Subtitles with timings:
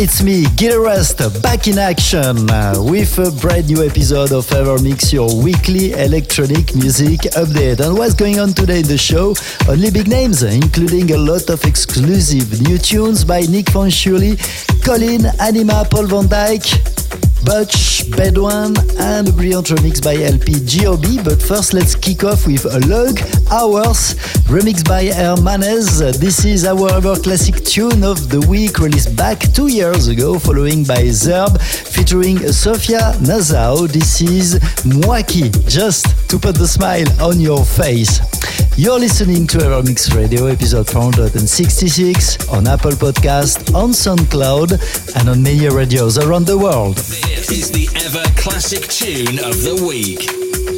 [0.00, 5.12] It's me, Gil Everest, back in action uh, with a brand new episode of Evermix,
[5.12, 7.80] your weekly electronic music update.
[7.80, 9.34] And what's going on today in the show?
[9.68, 14.38] Only big names, including a lot of exclusive new tunes by Nick Fanciulli,
[14.84, 16.98] Colyn, Anyma, Paul van Dyk,
[17.44, 21.24] Butch, Bedouin, and a brilliant remix by LP Giobbi.
[21.24, 23.18] But first, let's kick off with a log,
[23.50, 26.00] Hours, remixed by Hermanes.
[26.18, 30.84] This is our ever classic tune of the week, released back two years ago, following
[30.84, 33.88] by Zerb, featuring Sofiya Nzau.
[33.88, 38.20] This is Mwaki, just to put the smile on your face.
[38.76, 45.68] You're listening to Evermix Radio, episode 466 on Apple Podcast, on SoundCloud, and on many
[45.68, 46.96] radios around the world.
[46.96, 50.77] This is the ever classic tune of the week.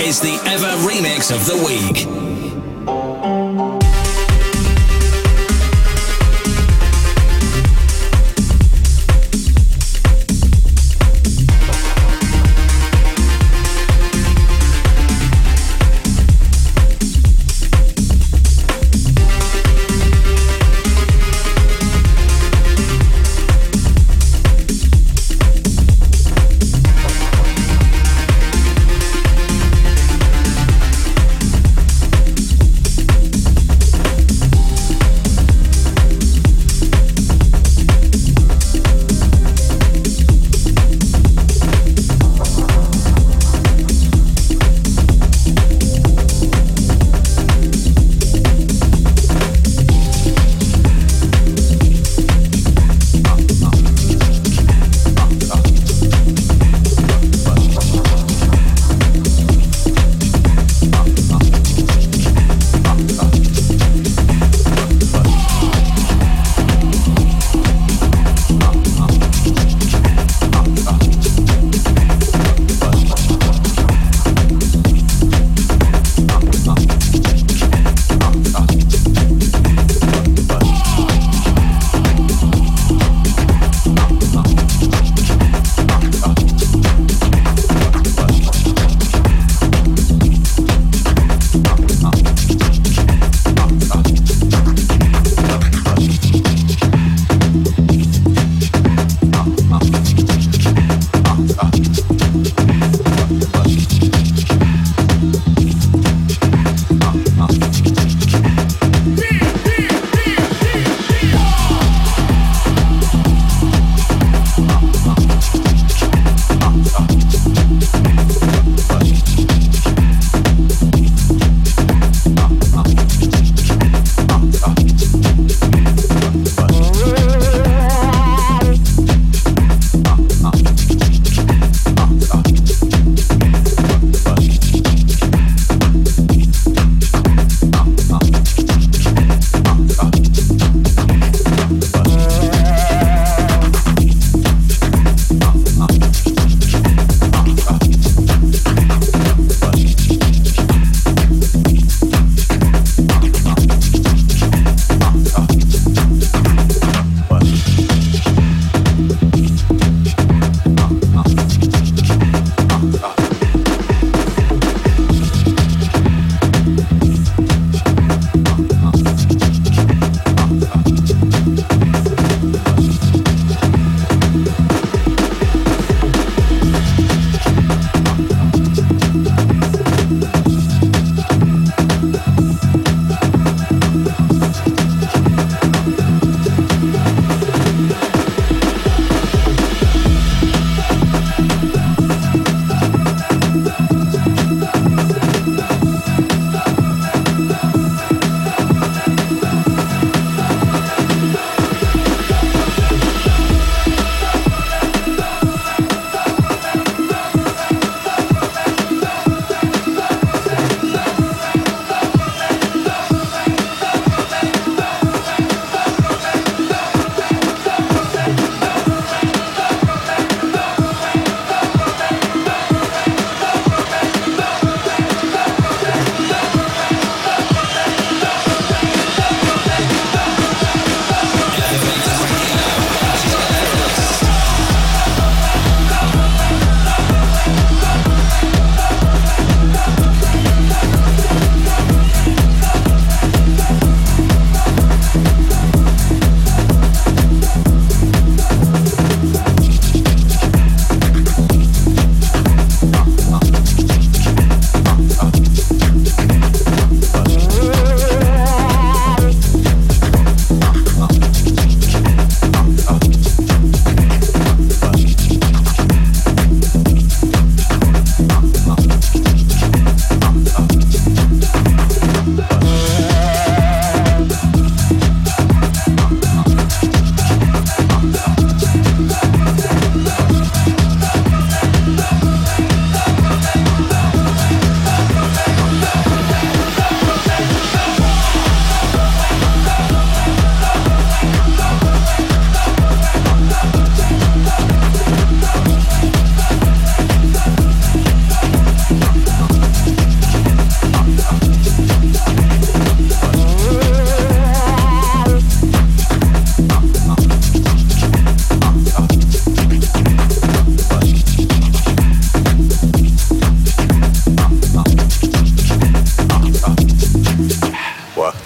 [0.00, 2.33] Is the Ever Remix of the Week.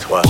[0.01, 0.23] toi.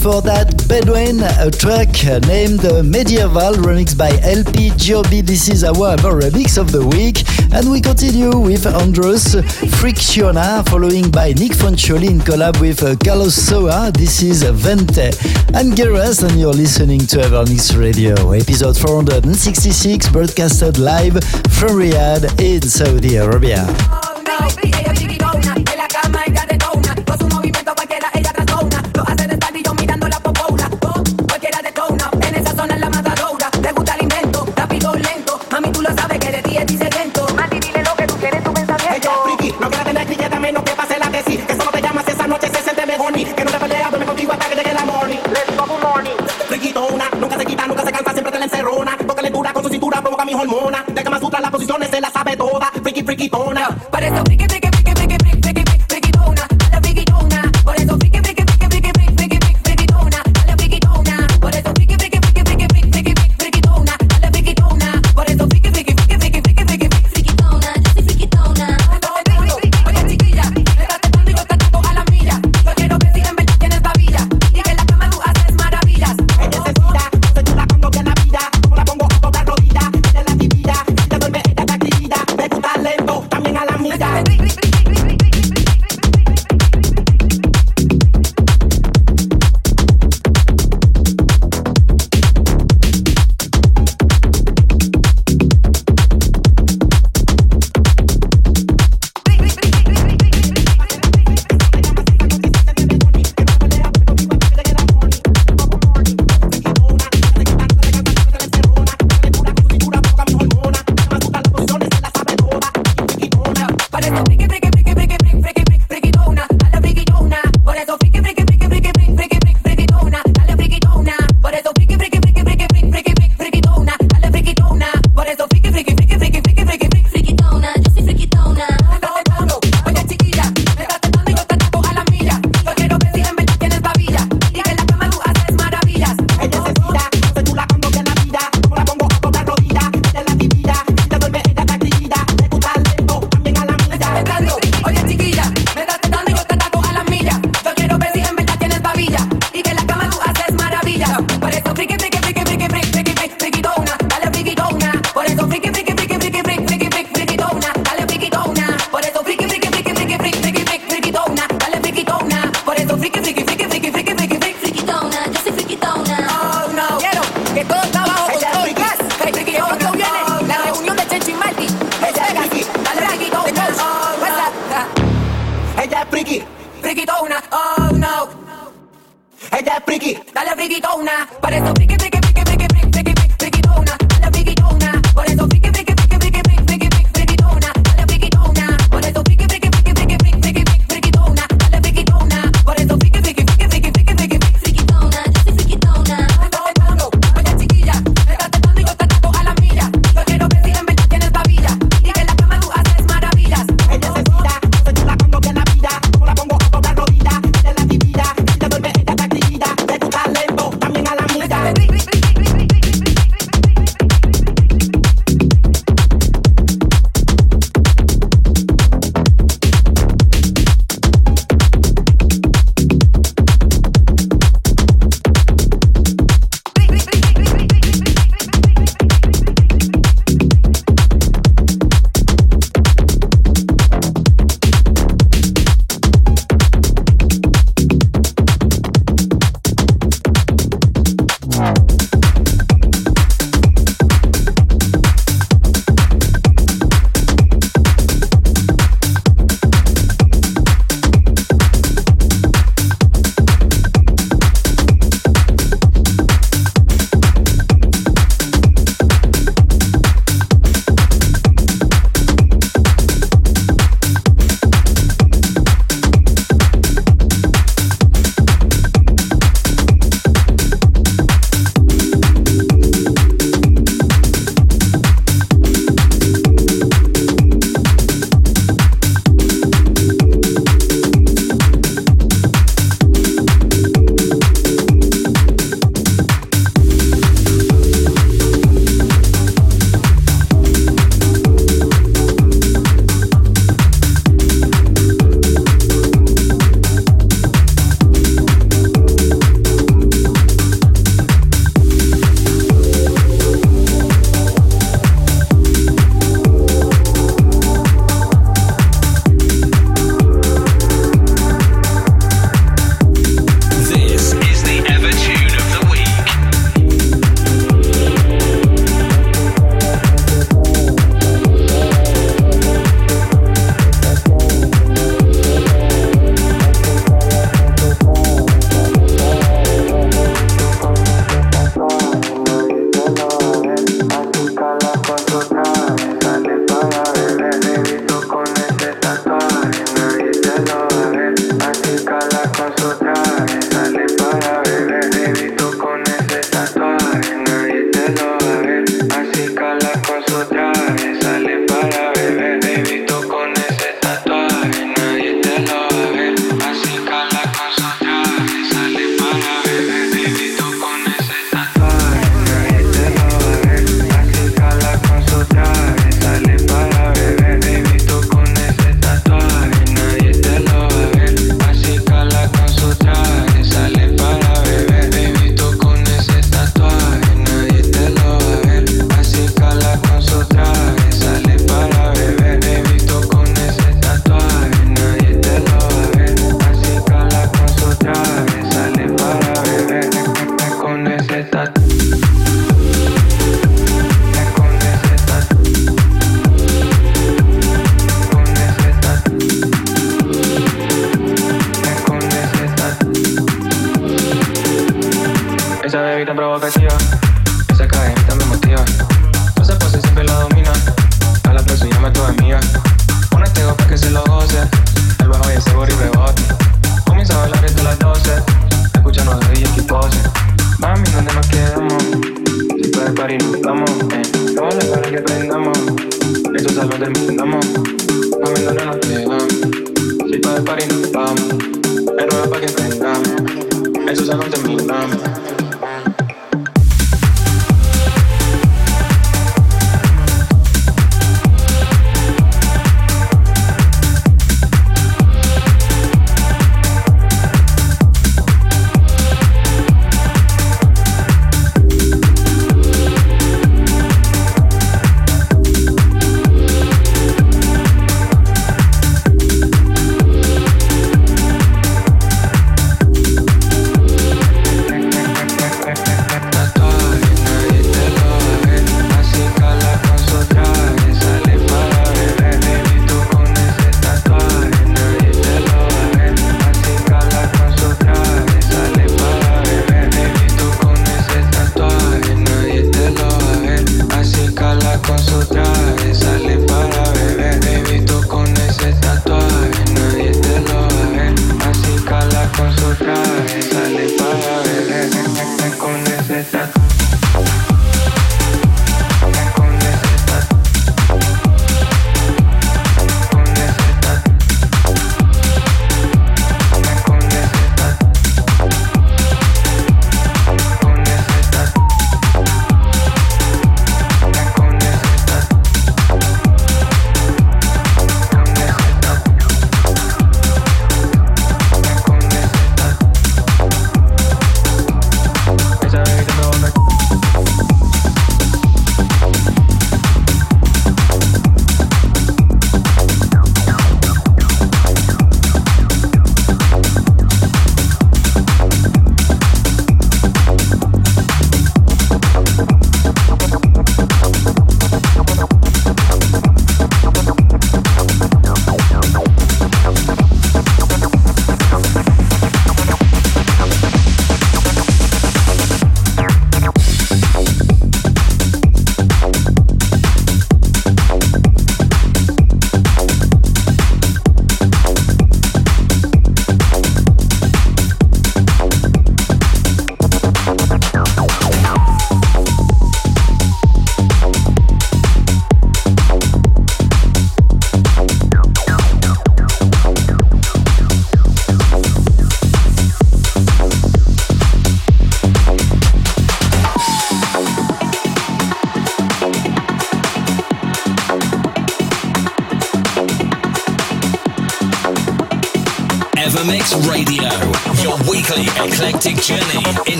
[0.00, 1.92] Before that, Bedouin, a track
[2.26, 5.20] named Medieval, remixed by LP Giobbi.
[5.20, 7.20] This is our remix of the week.
[7.52, 9.34] And we continue with Andros
[9.76, 13.92] Frictiona, following by Nick Fanciulli in collab with uh, Carlos Soa.
[13.92, 15.12] This is Vente.
[15.54, 22.62] I'm Geras, and you're listening to Evermix Radio, episode 466, broadcasted live from Riyadh in
[22.62, 23.99] Saudi Arabia.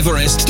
[0.00, 0.49] On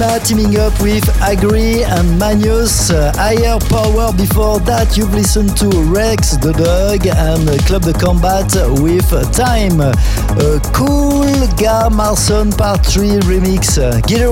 [0.00, 2.90] Anyma teaming up with Agri and Manius.
[2.90, 8.48] Uh, higher power before that, you've listened to Rex the Dog and Club de Combat
[8.80, 9.80] with Time.
[9.80, 11.28] A cool
[11.60, 13.76] Gar Marson Part 3 remix.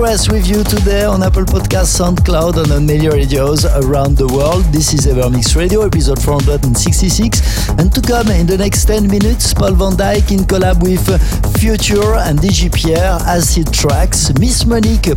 [0.01, 4.64] Rest with you today on Apple Podcasts, SoundCloud, and on many radios around the world.
[4.73, 7.69] This is Evermix Radio, episode 466.
[7.79, 11.05] And to come in the next 10 minutes, Paul van Dyk in collab with
[11.59, 15.12] Phuture and DJ Pierre, Acid Tracks, Miss Monique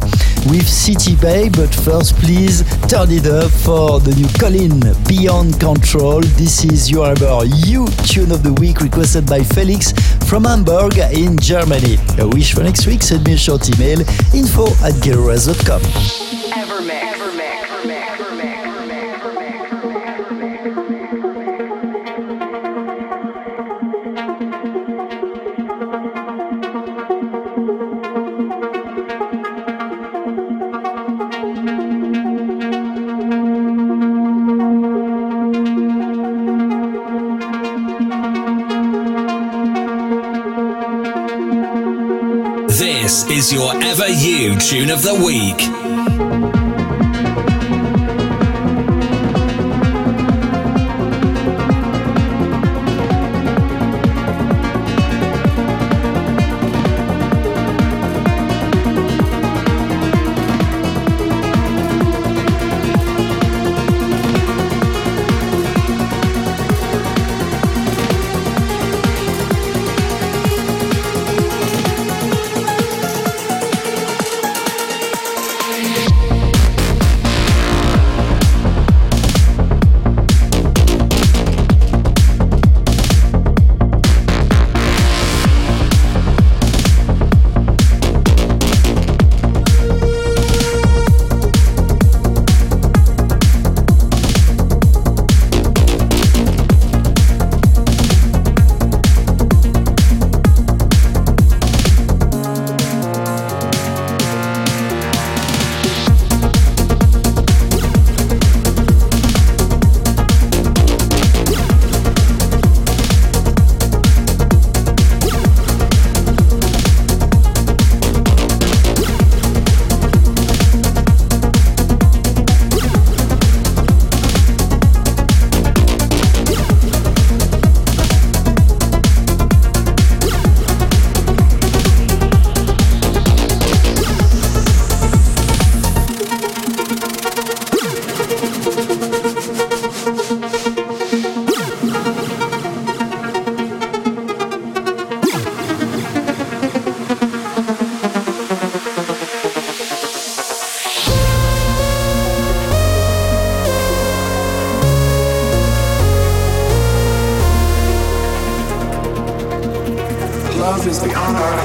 [0.50, 1.50] with City Bay.
[1.50, 6.22] But first, please turn it up for the new Colyn Beyond Control.
[6.22, 7.14] This is your
[7.66, 9.92] you tune of the week requested by Felix
[10.28, 11.98] from Hamburg in Germany.
[12.20, 14.00] A wish for next week, send me a short email
[14.34, 16.31] info at gearres.com.
[43.12, 45.81] This is your Ever You tune of the week.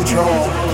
[0.05, 0.66] Control.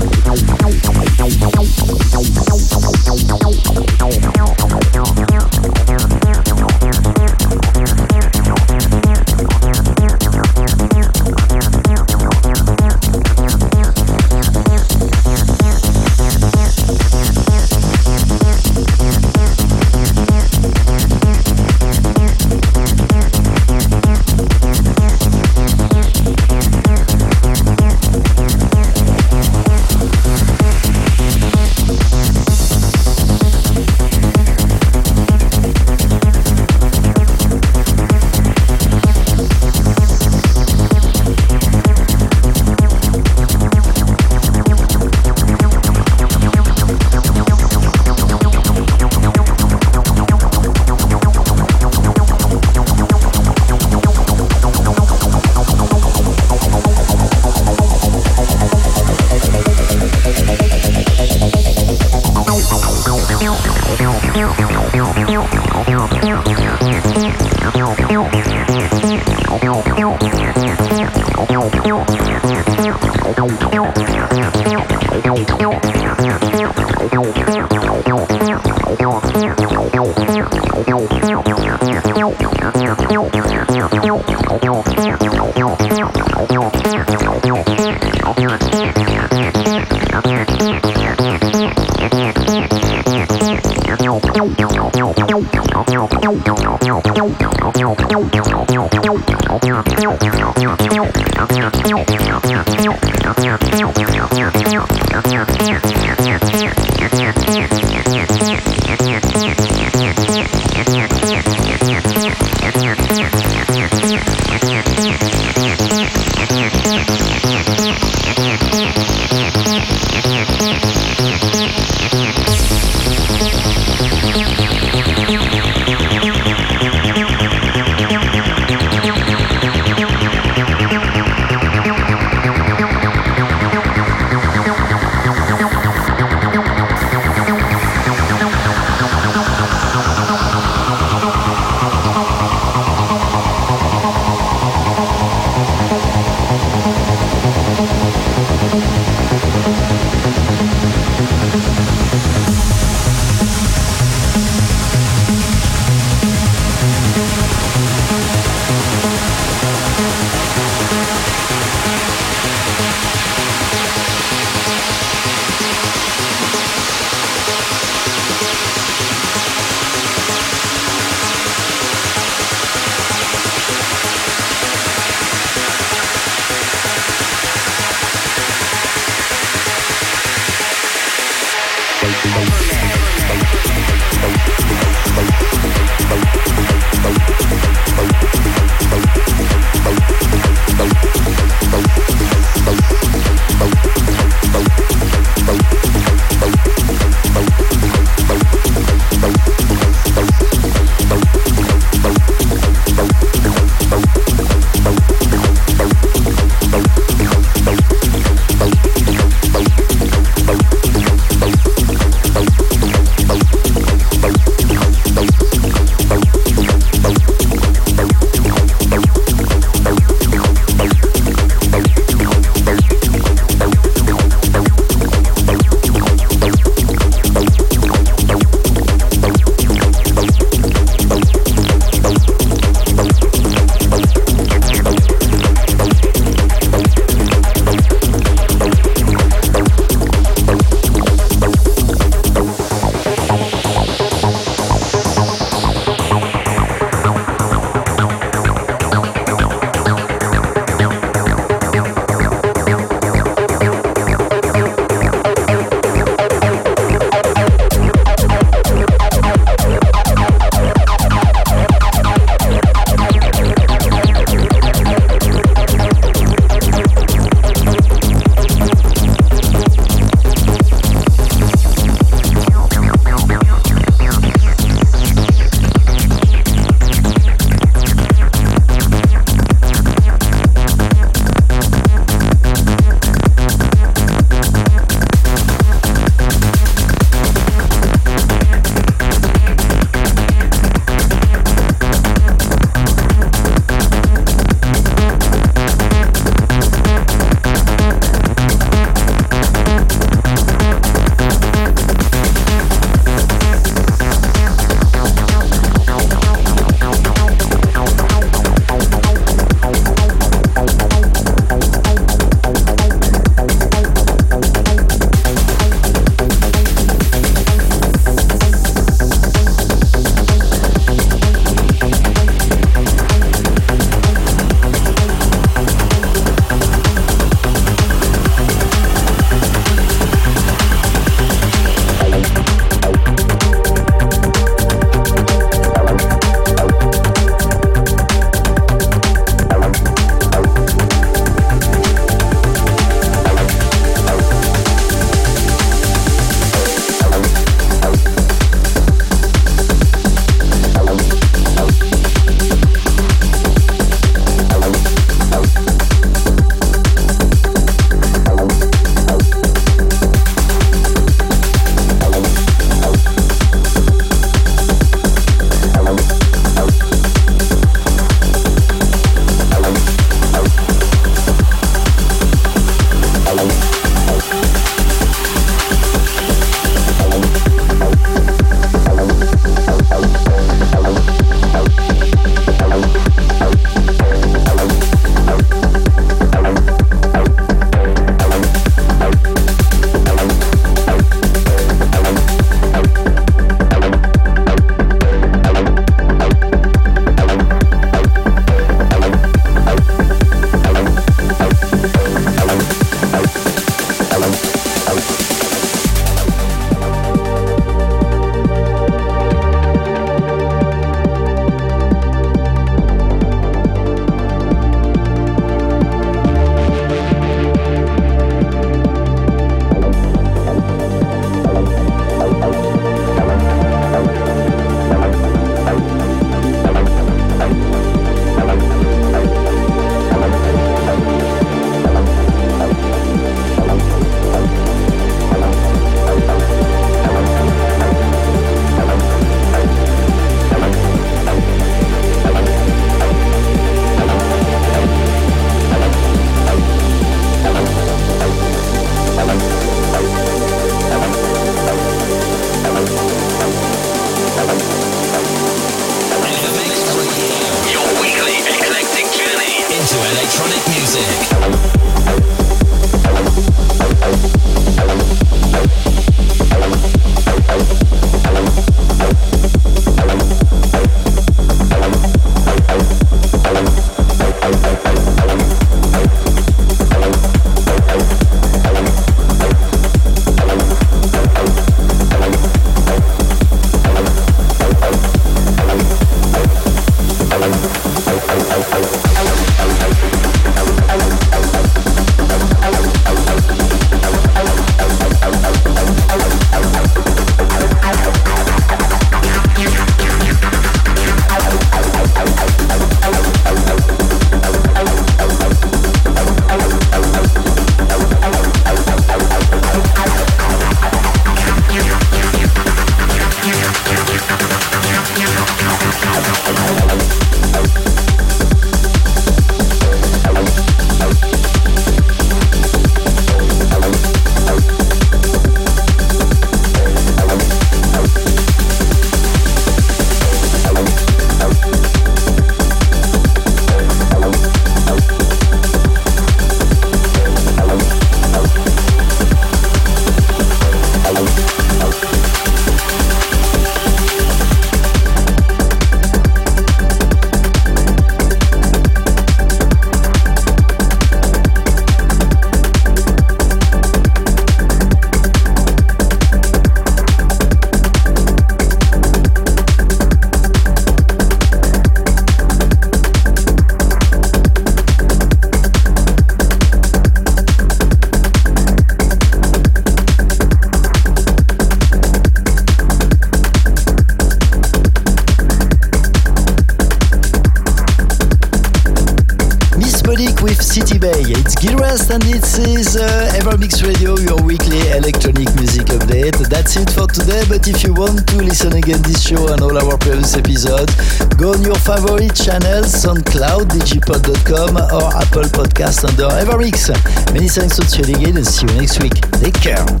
[581.61, 581.71] Bay.
[581.71, 586.37] It's Gil Everest and this is uh, Evermix Radio, your weekly electronic music update.
[586.49, 589.77] That's it for today, but if you want to listen again this show and all
[589.77, 590.95] our previous episodes,
[591.35, 596.89] go on your favorite channels, on SoundCloud, digipod.com or Apple Podcast under Evermix.
[597.33, 599.21] Many thanks for tuning in and see you next week.
[599.39, 600.00] Take care.